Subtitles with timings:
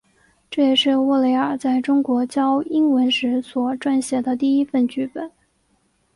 [0.49, 5.31] 这也是沃雷尔在中国教英文时所撰写的第一份剧本。